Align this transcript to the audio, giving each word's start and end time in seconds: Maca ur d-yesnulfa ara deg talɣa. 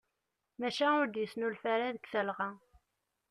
Maca 0.59 0.87
ur 1.01 1.07
d-yesnulfa 1.09 1.67
ara 1.75 1.95
deg 1.95 2.03
talɣa. 2.11 2.49